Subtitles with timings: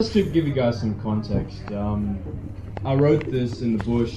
[0.00, 2.20] Just to give you guys some context, um,
[2.84, 4.16] I wrote this in the bush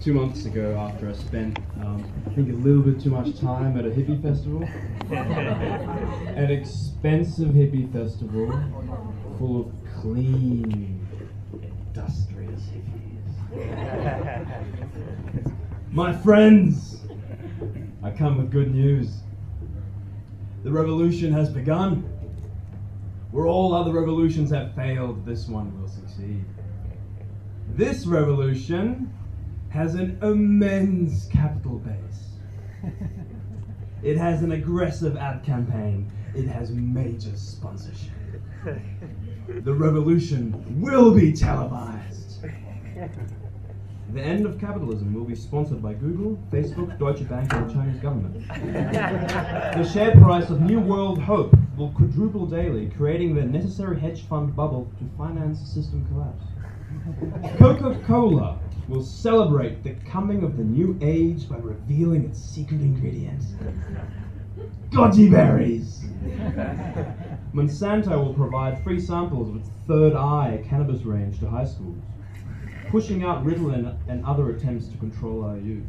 [0.00, 3.78] two months ago after I spent, um, I think, a little bit too much time
[3.78, 4.64] at a hippie festival.
[5.12, 8.50] An expensive hippie festival
[9.38, 11.06] full of clean,
[11.62, 12.62] industrious
[13.54, 14.32] hippies.
[15.92, 17.02] My friends,
[18.02, 19.20] I come with good news.
[20.64, 22.19] The revolution has begun.
[23.32, 26.44] Where all other revolutions have failed, this one will succeed.
[27.74, 29.12] This revolution
[29.68, 32.92] has an immense capital base.
[34.02, 36.10] It has an aggressive ad campaign.
[36.34, 38.12] It has major sponsorship.
[38.64, 42.42] The revolution will be televised.
[44.12, 48.00] The end of capitalism will be sponsored by Google, Facebook, Deutsche Bank, and the Chinese
[48.00, 48.48] government.
[48.48, 54.54] the share price of New World Hope will quadruple daily, creating the necessary hedge fund
[54.54, 56.44] bubble to finance system collapse.
[57.56, 63.42] Coca Cola will celebrate the coming of the new age by revealing its secret ingredient
[64.90, 66.04] goji berries.
[67.54, 72.02] Monsanto will provide free samples of its third eye cannabis range to high schools
[72.90, 75.86] pushing out Ritalin and other attempts to control our youth.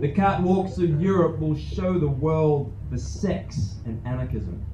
[0.00, 4.64] The catwalks of Europe will show the world the sex and anarchism.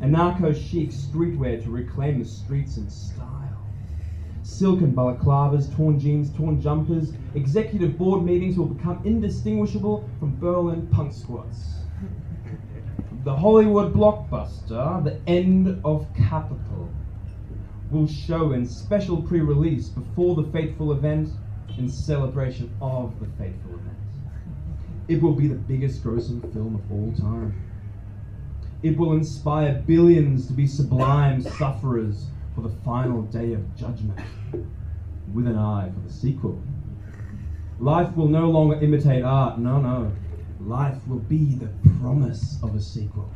[0.00, 3.68] Anarcho chic streetwear to reclaim the streets in style.
[4.42, 11.12] Silken balaclavas, torn jeans, torn jumpers, executive board meetings will become indistinguishable from Berlin punk
[11.12, 11.84] squats.
[13.24, 16.90] The Hollywood blockbuster, The End of Capital,
[17.90, 21.28] will show in special pre release before the fateful event
[21.76, 24.05] in celebration of the fateful event.
[25.08, 27.54] It will be the biggest grossing film of all time.
[28.82, 34.18] It will inspire billions to be sublime sufferers for the final day of judgment,
[35.32, 36.60] with an eye for the sequel.
[37.78, 40.12] Life will no longer imitate art, no, no.
[40.60, 41.68] Life will be the
[42.00, 43.30] promise of a sequel.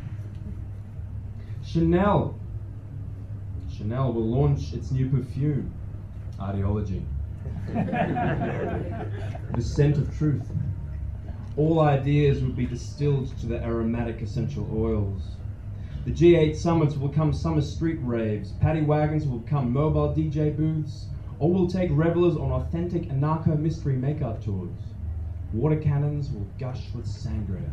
[1.65, 2.41] Chanel
[3.81, 5.73] Chanel will launch its new perfume,
[6.41, 7.03] Ideology.
[7.67, 10.51] the scent of truth.
[11.57, 15.37] All ideas will be distilled to the aromatic essential oils.
[16.05, 21.09] The G8 summits will become summer street raves, paddy wagons will become mobile DJ booths,
[21.39, 24.71] or will take revelers on authentic anarcho mystery makeup tours.
[25.53, 27.71] Water cannons will gush with sangria.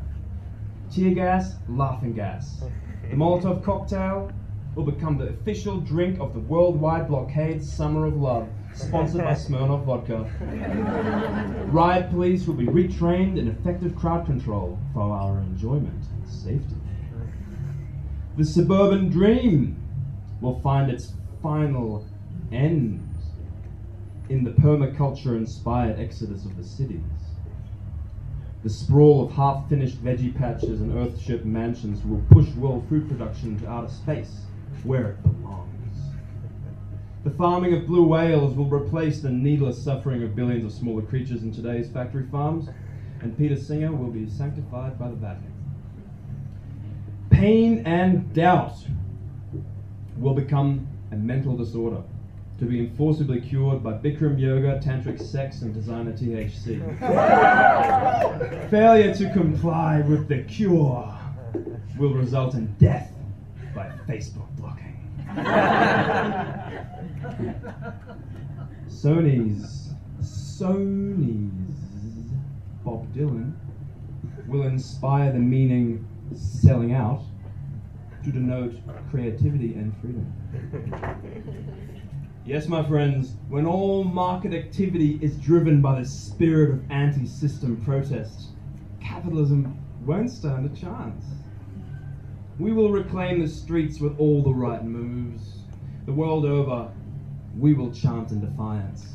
[0.90, 2.64] Tear gas, laughing gas.
[3.10, 4.32] The Molotov cocktail,
[4.78, 9.86] will become the official drink of the worldwide blockade Summer of Love, sponsored by Smirnoff
[9.86, 10.30] Vodka.
[11.72, 16.76] Riot police will be retrained in effective crowd control for our enjoyment and safety.
[18.38, 19.82] The suburban dream
[20.42, 22.08] will find its final
[22.52, 23.10] end
[24.30, 27.02] in the permaculture inspired exodus of the cities.
[28.62, 33.54] The sprawl of half finished veggie patches and earthship mansions will push world food production
[33.54, 34.44] into outer space
[34.84, 35.68] where it belongs.
[37.24, 41.44] The farming of blue whales will replace the needless suffering of billions of smaller creatures
[41.44, 42.70] in today's factory farms,
[43.22, 45.54] and Peter Singer will be sanctified by the Vatican.
[47.30, 48.78] Pain and doubt
[50.18, 52.02] will become a mental disorder
[52.60, 56.80] to be enforceably cured by Bikram yoga, tantric sex, and designer THC.
[58.70, 61.14] Failure to comply with the cure
[61.98, 63.12] will result in death
[63.74, 64.96] by Facebook blocking.
[68.88, 71.52] Sony's Sony's
[72.84, 73.54] Bob Dylan
[74.48, 77.22] will inspire the meaning selling out
[78.24, 78.76] to denote
[79.10, 80.34] creativity and freedom.
[82.46, 87.76] Yes, my friends, when all market activity is driven by the spirit of anti system
[87.84, 88.52] protest,
[89.02, 91.26] capitalism won't stand a chance.
[92.59, 95.59] We will reclaim the streets with all the right moves.
[96.06, 96.92] The world over,
[97.57, 99.06] we will chant in defiance.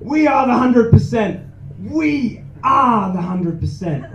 [0.00, 1.46] We are the hundred percent.
[1.78, 4.06] We are the hundred percent.